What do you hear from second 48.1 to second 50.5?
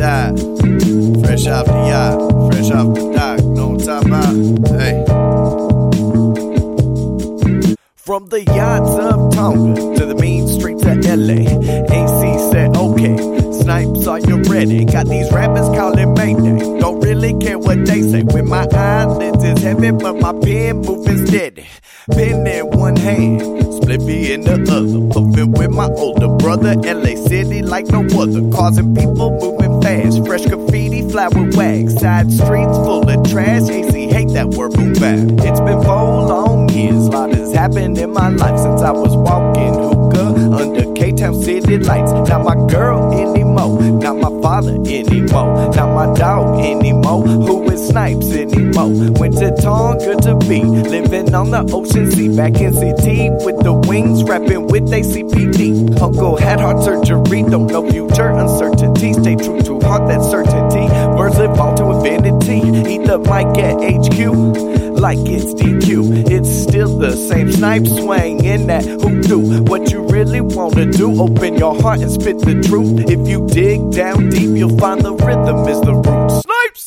Snipes anymore? Went to Tonga to